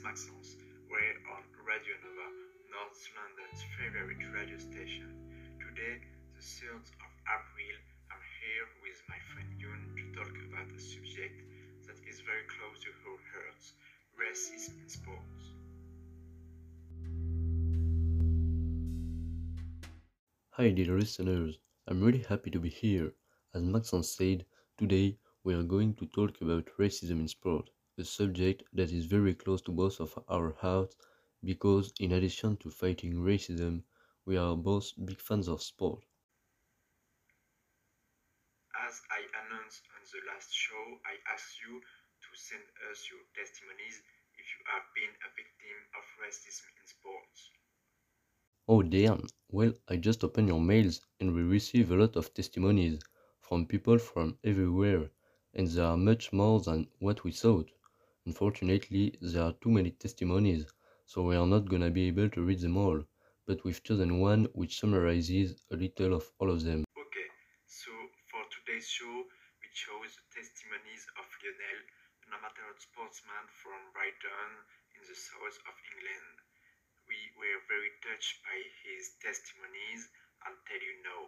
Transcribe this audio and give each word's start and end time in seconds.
This 0.00 0.08
Maximals 0.08 0.56
were 0.88 1.16
on 1.36 1.44
Radio 1.68 1.92
Nova, 2.00 2.28
North 2.72 3.04
London's 3.20 3.60
favorite 3.76 4.16
radio 4.32 4.56
station. 4.56 5.12
Today, 5.60 6.00
the 6.32 6.40
3rd 6.40 6.88
of 7.04 7.12
April, 7.28 7.76
I'm 8.08 8.24
here 8.40 8.66
with 8.80 8.96
my 9.12 9.20
friend 9.28 9.48
Yun 9.60 9.92
to 10.00 10.04
talk 10.16 10.32
about 10.48 10.72
a 10.72 10.80
subject 10.80 11.44
that 11.86 12.00
is 12.08 12.22
very 12.24 12.48
close 12.48 12.80
to 12.80 12.88
her 13.04 13.18
hearts 13.28 13.74
racism 14.16 14.80
in 14.80 14.88
sports. 14.88 15.52
Hi, 20.52 20.70
dear 20.70 20.96
listeners, 20.96 21.58
I'm 21.88 22.00
really 22.00 22.24
happy 22.26 22.50
to 22.52 22.58
be 22.58 22.70
here. 22.70 23.12
As 23.52 23.62
Maxence 23.62 24.16
said, 24.16 24.46
today 24.78 25.18
we 25.44 25.52
are 25.52 25.62
going 25.62 25.92
to 25.96 26.06
talk 26.06 26.40
about 26.40 26.70
racism 26.78 27.20
in 27.20 27.28
sport 27.28 27.68
a 28.00 28.04
subject 28.04 28.64
that 28.72 28.90
is 28.90 29.06
very 29.06 29.34
close 29.36 29.62
to 29.62 29.72
both 29.72 30.00
of 30.00 30.18
our 30.28 30.52
hearts 30.54 30.96
because 31.44 31.92
in 32.00 32.12
addition 32.12 32.56
to 32.56 32.70
fighting 32.70 33.14
racism, 33.14 33.84
we 34.24 34.36
are 34.36 34.56
both 34.56 34.92
big 35.04 35.20
fans 35.20 35.48
of 35.48 35.62
sport. 35.62 36.04
As 38.74 39.00
I 39.10 39.20
announced 39.46 39.86
on 39.94 40.02
the 40.10 40.26
last 40.32 40.52
show, 40.52 41.00
I 41.06 41.14
asked 41.32 41.60
you 41.62 41.80
to 41.80 42.30
send 42.34 42.64
us 42.90 43.08
your 43.10 43.20
testimonies 43.36 44.02
if 44.36 44.46
you 44.58 44.64
have 44.66 44.82
been 44.96 45.14
a 45.22 45.30
victim 45.36 45.78
of 45.94 46.04
racism 46.18 46.66
in 46.80 46.86
sports. 46.88 47.50
Oh 48.66 48.82
damn, 48.82 49.26
well 49.50 49.74
I 49.86 49.96
just 49.98 50.24
opened 50.24 50.48
your 50.48 50.62
mails 50.62 51.02
and 51.20 51.34
we 51.34 51.42
receive 51.42 51.90
a 51.90 51.96
lot 51.96 52.16
of 52.16 52.32
testimonies 52.32 52.98
from 53.40 53.66
people 53.66 53.98
from 53.98 54.38
everywhere 54.42 55.10
and 55.52 55.68
there 55.68 55.84
are 55.84 55.98
much 55.98 56.32
more 56.32 56.60
than 56.60 56.88
what 57.00 57.22
we 57.22 57.32
thought. 57.32 57.70
Unfortunately, 58.26 59.16
there 59.20 59.42
are 59.42 59.54
too 59.60 59.70
many 59.70 59.90
testimonies 59.90 60.66
so 61.10 61.26
we 61.26 61.34
are 61.34 61.50
not 61.54 61.66
gonna 61.66 61.90
be 61.90 62.06
able 62.06 62.30
to 62.30 62.46
read 62.46 62.62
them 62.62 62.76
all, 62.78 63.02
but 63.44 63.58
we've 63.64 63.82
chosen 63.82 64.22
one 64.22 64.46
which 64.54 64.78
summarizes 64.78 65.58
a 65.72 65.74
little 65.74 66.14
of 66.14 66.22
all 66.38 66.54
of 66.54 66.62
them. 66.62 66.86
Okay, 66.94 67.28
so 67.66 67.90
for 68.30 68.46
today's 68.46 68.86
show, 68.86 69.26
we 69.58 69.66
chose 69.74 70.14
the 70.14 70.26
testimonies 70.30 71.02
of 71.18 71.26
Lionel, 71.42 71.82
an 72.30 72.38
amateur 72.38 72.70
sportsman 72.78 73.42
from 73.58 73.90
Brighton 73.90 74.50
in 74.94 75.02
the 75.02 75.18
south 75.18 75.58
of 75.66 75.74
England. 75.90 76.36
We 77.10 77.18
were 77.34 77.58
very 77.66 77.90
touched 78.06 78.46
by 78.46 78.54
his 78.86 79.18
testimonies. 79.18 80.06
I'll 80.46 80.62
tell 80.62 80.78
you 80.78 80.94
now. 81.02 81.22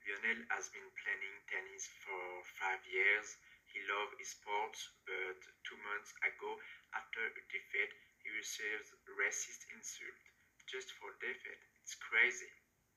Lionel 0.00 0.48
has 0.48 0.72
been 0.72 0.88
playing 0.96 1.36
tennis 1.44 1.92
for 2.00 2.24
five 2.56 2.80
years. 2.88 3.36
He 3.70 3.80
loves 3.86 4.18
his 4.18 4.30
sports, 4.34 4.90
but 5.06 5.38
two 5.62 5.78
months 5.78 6.12
ago, 6.26 6.58
after 6.92 7.22
a 7.24 7.42
defeat, 7.48 7.92
he 8.22 8.30
received 8.34 8.90
racist 9.14 9.62
insult 9.70 10.18
just 10.66 10.90
for 10.98 11.14
defeat. 11.22 11.62
It's 11.82 11.94
crazy. 11.94 12.50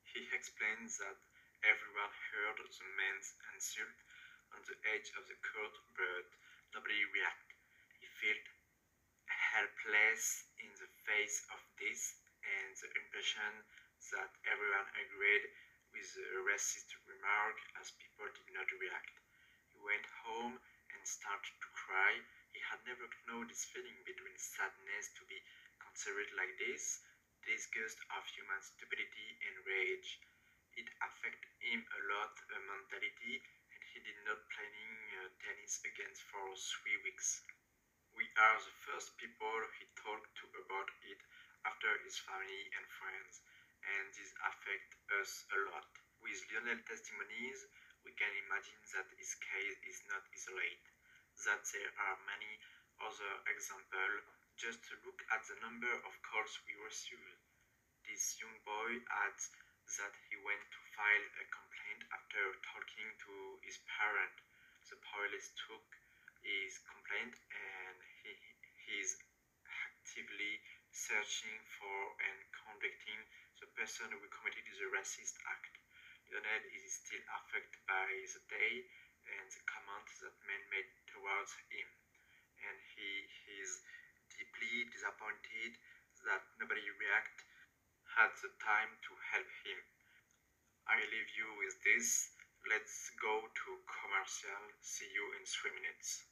He 0.04 0.28
explains 0.34 0.98
that 0.98 1.16
everyone 1.64 2.12
heard 2.34 2.58
the 2.58 2.88
man's 2.98 3.36
insult 3.54 3.98
on 4.52 4.62
the 4.68 4.76
edge 4.92 5.14
of 5.16 5.28
the 5.30 5.38
court, 5.40 5.78
but 5.96 6.26
nobody 6.74 7.06
reacted. 7.06 7.56
He 8.02 8.08
felt 8.08 8.46
helpless 9.30 10.46
in 10.60 10.70
the 10.76 10.90
face 11.06 11.42
of 11.54 11.62
this 11.80 12.18
and 12.44 12.76
the 12.78 12.90
impression 13.00 13.64
that 14.12 14.32
everyone 14.46 14.90
agreed 14.98 15.48
with 15.94 16.10
the 16.14 16.28
racist 16.44 16.92
remark 17.08 17.58
as 17.80 17.94
people 17.98 18.28
did 18.34 18.50
not 18.54 18.68
react. 18.82 19.21
Went 19.84 20.06
home 20.24 20.59
and 20.94 21.02
started 21.06 21.52
to 21.59 21.68
cry 21.74 22.22
he 22.53 22.59
had 22.69 22.80
never 22.86 23.09
known 23.28 23.47
this 23.47 23.66
feeling 23.66 24.00
between 24.06 24.38
sadness 24.38 25.09
to 25.18 25.25
be 25.25 25.42
considered 25.80 26.31
like 26.38 26.56
this, 26.58 27.02
disgust 27.44 28.00
of 28.16 28.24
human 28.31 28.62
stupidity 28.62 29.38
and 29.47 29.66
rage. 29.66 30.19
It 30.78 30.88
affected 31.02 31.52
him 31.59 31.84
a 31.84 32.00
lot 32.14 32.31
uh, 32.47 32.59
mentality 32.69 33.42
and 33.74 33.81
he 33.92 34.00
did 34.00 34.19
not 34.24 34.40
playing 34.53 34.96
uh, 35.19 35.28
tennis 35.44 35.80
again 35.84 36.13
for 36.30 36.56
three 36.56 36.98
weeks. 37.03 37.42
We 38.13 38.30
are 38.38 38.59
the 38.62 38.75
first 38.86 39.18
people 39.18 39.58
he 39.81 39.86
talked 39.98 40.30
to 40.38 40.46
about 40.63 40.90
it 41.02 41.18
after 41.66 41.90
his 42.06 42.13
family 42.22 42.69
and 42.78 42.86
friends 42.88 43.42
and 43.84 44.06
this 44.13 44.31
affects 44.46 44.96
us 45.18 45.31
a 45.50 45.58
lot. 45.74 45.90
With 46.22 46.38
Lionel 46.53 46.78
testimonies, 46.86 47.66
we 48.06 48.12
can 48.13 48.34
imagine 48.47 48.81
that 48.95 49.09
his 49.17 49.35
case 49.41 49.78
is 49.88 50.00
not 50.09 50.23
isolated 50.34 50.91
that 51.45 51.66
there 51.73 51.89
are 51.97 52.28
many 52.29 52.53
other 53.01 53.34
examples. 53.50 54.22
Just 54.62 54.85
look 55.01 55.25
at 55.34 55.41
the 55.50 55.57
number 55.66 55.89
of 55.89 56.13
calls 56.22 56.53
we 56.69 56.78
received. 56.85 57.34
This 58.06 58.38
young 58.38 58.53
boy 58.62 59.01
adds 59.25 59.50
that 59.97 60.13
he 60.29 60.38
went 60.45 60.62
to 60.69 60.81
file 60.94 61.28
a 61.41 61.45
complaint 61.50 62.06
after 62.13 62.44
talking 62.62 63.09
to 63.25 63.34
his 63.66 63.81
parent. 63.89 64.38
The 64.85 65.01
police 65.01 65.50
took 65.66 65.88
his 66.45 66.78
complaint 66.85 67.33
and 67.33 67.97
he, 68.22 68.38
he 68.85 69.01
is 69.01 69.18
actively 69.66 70.62
searching 70.94 71.57
for 71.73 71.97
and 72.22 72.38
convicting 72.53 73.22
the 73.57 73.69
person 73.73 74.13
who 74.13 74.29
committed 74.29 74.69
the 74.78 74.94
racist 74.94 75.41
act. 75.50 75.81
Lionel 76.31 76.64
is 76.72 76.96
still 76.96 77.19
affected 77.28 77.84
by 77.92 78.08
the 78.08 78.40
day 78.47 78.88
and 79.36 79.52
the 79.52 79.64
comments 79.68 80.16
that 80.24 80.31
men 80.47 80.64
made 80.72 80.88
towards 81.12 81.52
him. 81.68 81.88
And 82.64 82.80
he 82.96 83.28
is 83.59 83.84
deeply 84.31 84.88
disappointed 84.96 85.75
that 86.24 86.40
nobody 86.56 86.88
reacted 86.88 87.52
had 88.16 88.31
the 88.40 88.47
time 88.64 88.96
to 88.96 89.12
help 89.36 89.52
him. 89.68 89.80
I 90.88 91.03
leave 91.03 91.31
you 91.36 91.52
with 91.59 91.75
this. 91.84 92.31
Let's 92.63 93.12
go 93.19 93.52
to 93.52 93.69
commercial. 93.92 94.63
See 94.80 95.12
you 95.12 95.36
in 95.36 95.44
three 95.44 95.75
minutes. 95.75 96.31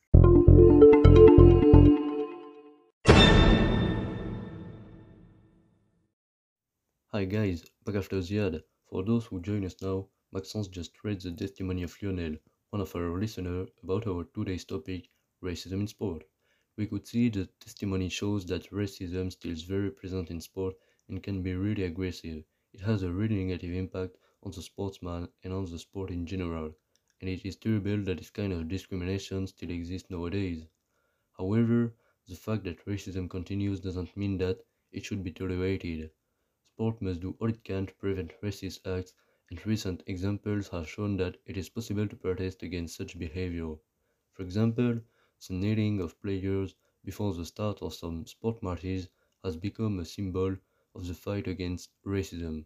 Hi 7.11 7.27
guys, 7.27 7.67
back 7.83 7.99
after 7.99 8.23
the 8.23 8.39
ad. 8.39 8.63
For 8.89 9.03
those 9.03 9.25
who 9.27 9.39
join 9.39 9.63
us 9.63 9.81
now, 9.81 10.09
Maxence 10.33 10.67
just 10.67 11.03
read 11.03 11.21
the 11.21 11.31
testimony 11.31 11.83
of 11.83 11.95
Lionel, 12.01 12.37
one 12.71 12.81
of 12.81 12.95
our 12.95 13.17
listeners 13.17 13.69
about 13.81 14.05
our 14.05 14.25
today's 14.25 14.65
topic, 14.65 15.09
racism 15.41 15.79
in 15.79 15.87
sport. 15.87 16.25
We 16.75 16.87
could 16.87 17.07
see 17.07 17.29
the 17.29 17.45
testimony 17.59 18.09
shows 18.09 18.45
that 18.47 18.69
racism 18.71 19.31
still 19.31 19.51
is 19.51 19.63
very 19.63 19.91
present 19.91 20.31
in 20.31 20.41
sport 20.41 20.75
and 21.07 21.23
can 21.23 21.41
be 21.43 21.53
really 21.53 21.83
aggressive. 21.83 22.43
It 22.73 22.81
has 22.81 23.03
a 23.03 23.13
really 23.13 23.43
negative 23.43 23.73
impact 23.75 24.17
on 24.43 24.51
the 24.51 24.61
sportsman 24.61 25.29
and 25.43 25.53
on 25.53 25.65
the 25.69 25.79
sport 25.79 26.09
in 26.11 26.25
general, 26.25 26.75
and 27.21 27.29
it 27.29 27.45
is 27.45 27.55
terrible 27.55 28.03
that 28.03 28.17
this 28.17 28.31
kind 28.31 28.51
of 28.51 28.67
discrimination 28.67 29.47
still 29.47 29.69
exists 29.69 30.09
nowadays. 30.09 30.65
However, 31.37 31.95
the 32.27 32.35
fact 32.35 32.65
that 32.65 32.85
racism 32.85 33.29
continues 33.29 33.79
doesn't 33.79 34.15
mean 34.15 34.37
that 34.37 34.59
it 34.91 35.05
should 35.05 35.23
be 35.23 35.31
tolerated. 35.31 36.11
Sport 36.79 37.01
must 37.01 37.19
do 37.19 37.35
all 37.41 37.49
it 37.49 37.61
can 37.65 37.87
to 37.87 37.93
prevent 37.95 38.31
racist 38.41 38.87
acts 38.87 39.13
and 39.49 39.67
recent 39.67 40.01
examples 40.07 40.69
have 40.69 40.87
shown 40.87 41.17
that 41.17 41.35
it 41.45 41.57
is 41.57 41.67
possible 41.67 42.07
to 42.07 42.15
protest 42.15 42.63
against 42.63 42.95
such 42.95 43.19
behavior. 43.19 43.75
For 44.31 44.43
example, 44.43 45.01
the 45.45 45.53
kneeling 45.53 45.99
of 45.99 46.21
players 46.21 46.75
before 47.03 47.33
the 47.33 47.43
start 47.43 47.81
of 47.81 47.93
some 47.93 48.25
sport 48.25 48.63
matches 48.63 49.09
has 49.43 49.57
become 49.57 49.99
a 49.99 50.05
symbol 50.05 50.55
of 50.95 51.05
the 51.05 51.13
fight 51.13 51.47
against 51.47 51.91
racism. 52.05 52.65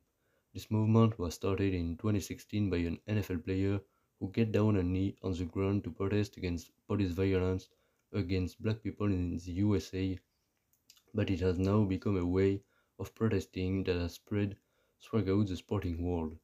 This 0.53 0.69
movement 0.69 1.17
was 1.17 1.33
started 1.33 1.73
in 1.73 1.97
2016 1.97 2.69
by 2.69 2.77
an 2.77 2.99
NFL 3.07 3.43
player 3.43 3.81
who 4.19 4.29
get 4.29 4.51
down 4.51 4.75
a 4.75 4.83
knee 4.83 5.15
on 5.23 5.33
the 5.33 5.45
ground 5.45 5.85
to 5.85 5.91
protest 5.91 6.37
against 6.37 6.69
police 6.87 7.13
violence 7.13 7.67
against 8.11 8.61
black 8.61 8.83
people 8.83 9.07
in 9.07 9.37
the 9.37 9.51
USA, 9.53 10.19
but 11.15 11.31
it 11.31 11.39
has 11.39 11.57
now 11.57 11.83
become 11.83 12.17
a 12.17 12.25
way 12.25 12.61
of 12.99 13.13
protesting 13.15 13.83
that 13.83 13.95
has 13.95 14.13
spread 14.13 14.55
throughout 15.01 15.47
the 15.47 15.55
sporting 15.55 16.03
world. 16.03 16.35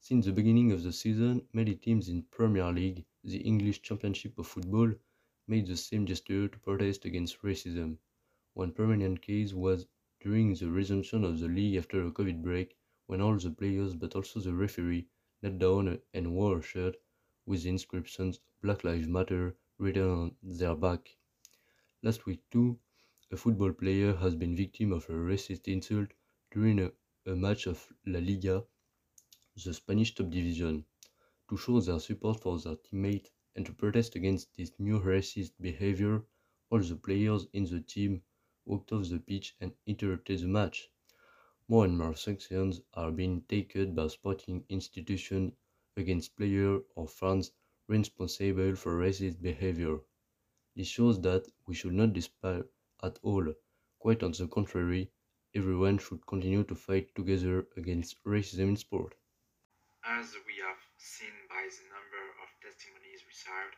Since 0.00 0.26
the 0.26 0.32
beginning 0.32 0.72
of 0.72 0.82
the 0.82 0.92
season, 0.92 1.42
many 1.52 1.74
teams 1.74 2.08
in 2.08 2.22
Premier 2.30 2.72
League, 2.72 3.04
the 3.24 3.38
English 3.38 3.82
Championship 3.82 4.38
of 4.38 4.46
Football, 4.46 4.92
made 5.48 5.66
the 5.66 5.76
same 5.76 6.06
gesture 6.06 6.48
to 6.48 6.58
protest 6.60 7.04
against 7.04 7.42
racism. 7.42 7.98
One 8.54 8.72
prominent 8.72 9.20
case 9.22 9.52
was 9.52 9.86
during 10.20 10.54
the 10.54 10.70
resumption 10.70 11.24
of 11.24 11.40
the 11.40 11.48
league 11.48 11.76
after 11.76 12.06
a 12.06 12.10
COVID 12.10 12.42
break, 12.42 12.76
when 13.06 13.20
all 13.20 13.36
the 13.36 13.50
players 13.50 13.94
but 13.94 14.14
also 14.14 14.40
the 14.40 14.54
referee 14.54 15.08
knelt 15.42 15.58
down 15.58 16.00
and 16.14 16.32
wore 16.32 16.58
a 16.58 16.62
shirt 16.62 16.96
with 17.44 17.62
the 17.62 17.68
inscriptions 17.68 18.40
Black 18.62 18.82
Lives 18.82 19.06
Matter 19.06 19.56
written 19.78 20.08
on 20.08 20.36
their 20.42 20.74
back. 20.74 21.16
Last 22.02 22.26
week 22.26 22.42
too, 22.50 22.78
a 23.30 23.36
football 23.36 23.72
player 23.72 24.14
has 24.16 24.34
been 24.34 24.56
victim 24.56 24.92
of 24.92 25.08
a 25.08 25.12
racist 25.12 25.68
insult 25.68 26.08
during 26.52 26.80
a, 26.80 26.92
a 27.26 27.36
match 27.36 27.66
of 27.66 27.92
La 28.06 28.18
Liga 28.20 28.64
the 29.64 29.74
Spanish 29.74 30.14
top 30.14 30.30
division, 30.30 30.84
to 31.48 31.56
show 31.56 31.80
their 31.80 31.98
support 31.98 32.40
for 32.40 32.58
their 32.60 32.76
teammate 32.76 33.30
and 33.56 33.66
to 33.66 33.72
protest 33.72 34.14
against 34.14 34.54
this 34.56 34.72
new 34.78 35.00
racist 35.00 35.52
behavior, 35.60 36.24
all 36.70 36.78
the 36.80 36.96
players 36.96 37.46
in 37.52 37.64
the 37.64 37.80
team 37.80 38.22
walked 38.64 38.92
off 38.92 39.08
the 39.08 39.18
pitch 39.18 39.56
and 39.60 39.74
interrupted 39.86 40.40
the 40.40 40.46
match. 40.46 40.88
More 41.68 41.84
and 41.84 41.98
more 41.98 42.16
sanctions 42.16 42.80
are 42.94 43.12
being 43.12 43.42
taken 43.42 43.94
by 43.94 44.08
sporting 44.08 44.64
institutions 44.68 45.52
against 45.96 46.36
players 46.36 46.82
or 46.96 47.08
fans 47.08 47.52
responsible 47.88 48.76
for 48.76 48.98
racist 48.98 49.40
behavior. 49.42 49.98
This 50.76 50.88
shows 50.88 51.20
that 51.22 51.48
we 51.66 51.74
should 51.74 51.94
not 51.94 52.12
despair 52.12 52.66
at 53.02 53.18
all. 53.22 53.54
Quite 53.98 54.22
on 54.22 54.32
the 54.32 54.46
contrary, 54.48 55.10
everyone 55.54 55.98
should 55.98 56.26
continue 56.26 56.64
to 56.64 56.74
fight 56.74 57.14
together 57.14 57.66
against 57.76 58.22
racism 58.24 58.68
in 58.68 58.76
sport. 58.76 59.14
As 60.04 60.34
we 60.46 60.56
have 60.64 60.80
seen 60.96 61.34
by 61.48 61.68
the 61.68 61.86
number 61.92 62.24
of 62.42 62.48
testimonies 62.62 63.24
received, 63.26 63.76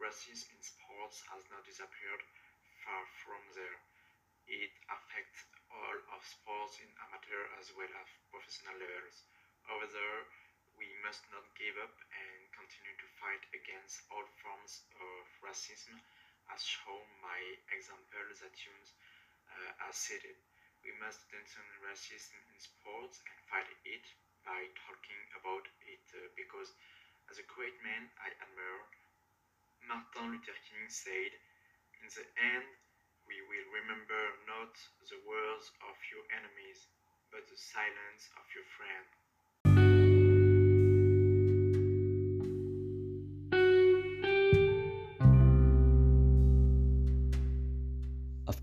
racism 0.00 0.52
in 0.56 0.62
sports 0.62 1.22
has 1.32 1.44
not 1.50 1.64
disappeared, 1.64 2.22
far 2.84 3.04
from 3.24 3.42
there. 3.54 3.78
It 4.48 4.72
affects 4.88 5.44
all 5.70 5.98
of 6.16 6.20
sports 6.24 6.80
in 6.80 6.88
amateur 7.08 7.44
as 7.60 7.72
well 7.76 7.88
as 7.88 8.08
professional 8.32 8.76
levels. 8.80 9.24
However, 9.64 10.26
we 10.78 10.88
must 11.04 11.22
not 11.34 11.44
give 11.58 11.76
up 11.80 11.94
and 12.12 12.38
continue 12.54 12.96
to 12.98 13.08
fight 13.18 13.44
against 13.52 14.02
all 14.10 14.24
forms 14.40 14.84
of 14.96 15.22
racism 15.42 15.98
as 16.52 16.62
shown 16.64 17.06
by 17.22 17.38
example 17.72 18.26
that 18.40 18.52
Jones 18.56 18.92
uh, 19.50 19.72
has 19.84 19.96
stated. 19.96 20.36
We 20.84 20.92
must 20.98 21.24
identify 21.28 21.64
racism 21.84 22.38
in 22.52 22.58
sports 22.60 23.20
and 23.28 23.38
fight 23.50 23.70
it 23.84 24.04
by 24.44 24.68
talking 24.76 25.22
about 25.36 25.66
it 25.84 26.04
uh, 26.16 26.28
because 26.36 26.72
as 27.30 27.38
a 27.38 27.46
great 27.50 27.76
man 27.84 28.08
I 28.20 28.32
admire, 28.40 28.84
Martin 29.82 30.30
Luther 30.30 30.54
King 30.68 30.88
said, 30.88 31.32
in 32.02 32.08
the 32.08 32.26
end, 32.38 32.66
we 33.26 33.40
will 33.42 33.66
remember 33.72 34.32
not 34.46 34.76
the 35.08 35.18
words 35.26 35.70
of 35.82 35.96
your 36.10 36.24
enemies, 36.30 36.86
but 37.30 37.48
the 37.48 37.56
silence 37.56 38.30
of 38.38 38.44
your 38.54 38.64
friend. 38.64 39.06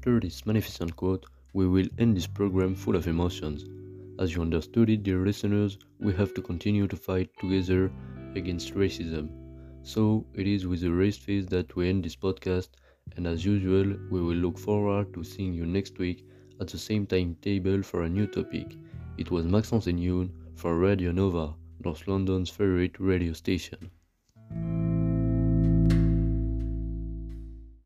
After 0.06 0.20
this 0.20 0.46
magnificent 0.46 0.96
quote, 0.96 1.26
we 1.54 1.68
will 1.68 1.88
end 1.98 2.16
this 2.16 2.28
program 2.28 2.76
full 2.76 2.96
of 2.96 3.08
emotions. 3.08 3.66
As 4.20 4.36
you 4.36 4.44
understood 4.44 4.92
it, 4.92 5.02
dear 5.02 5.26
listeners, 5.26 5.80
we 6.00 6.14
have 6.14 6.32
to 6.36 6.44
continue 6.44 6.88
to 6.88 6.96
fight 6.96 7.32
together 7.40 7.92
against 8.36 8.76
racism. 8.76 9.30
So, 9.82 10.24
it 10.36 10.46
is 10.46 10.68
with 10.68 10.84
a 10.84 10.92
raised 10.92 11.22
face 11.22 11.48
that 11.48 11.76
we 11.76 11.90
end 11.90 12.06
this 12.06 12.16
podcast, 12.16 12.70
and 13.16 13.26
as 13.26 13.44
usual, 13.44 13.98
we 14.12 14.22
will 14.22 14.38
look 14.38 14.60
forward 14.60 15.12
to 15.16 15.24
seeing 15.24 15.56
you 15.56 15.66
next 15.66 15.98
week 15.98 16.24
at 16.62 16.68
the 16.68 16.78
same 16.78 17.08
timetable 17.08 17.82
for 17.82 18.04
a 18.04 18.10
new 18.10 18.28
topic. 18.28 18.78
It 19.18 19.32
was 19.32 19.48
Maxence 19.48 19.88
Youn 19.88 20.32
for 20.54 20.78
Radio 20.78 21.14
Nova, 21.14 21.56
North 21.84 22.08
London's 22.08 22.52
favorite 22.52 23.00
radio 23.00 23.34
station. 23.34 23.90